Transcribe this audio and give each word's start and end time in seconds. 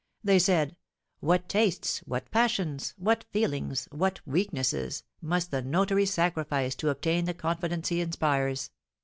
They 0.23 0.39
said: 0.39 0.77
"What 1.19 1.47
tastes, 1.47 1.99
what 2.07 2.31
passions, 2.31 2.95
what 2.97 3.23
feelings, 3.31 3.87
what 3.91 4.19
weaknesses, 4.25 5.03
must 5.21 5.51
the 5.51 5.61
notary 5.61 6.07
sacrifice 6.07 6.73
to 6.77 6.89
obtain 6.89 7.25
the 7.25 7.35
confidence 7.35 7.89
he 7.89 8.01
inspires! 8.01 8.71